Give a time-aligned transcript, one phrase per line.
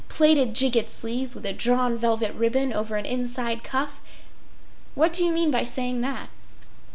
[0.09, 4.01] “—plaited gigot sleeves with a drawn velvet ribbon over an inside cuff.
[4.95, 6.29] What do you mean by saying that?